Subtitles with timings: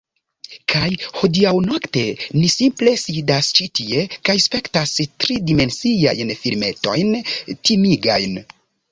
[0.71, 2.01] Kaj hodiaŭnokte
[2.37, 4.93] ni simple sidas ĉi tie kaj spektas
[5.25, 7.13] tridimensiajn filmetojn
[7.69, 8.41] timigajn